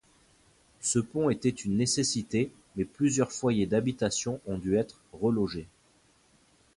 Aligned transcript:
Ce 0.79 0.97
pont 0.97 1.29
était 1.29 1.49
une 1.51 1.77
nécessité 1.77 2.51
mais 2.75 2.85
plusieurs 2.85 3.31
foyers 3.31 3.67
d'habitation 3.67 4.41
ont 4.47 4.57
dû 4.57 4.75
être 4.75 4.99
relogés. 5.13 5.67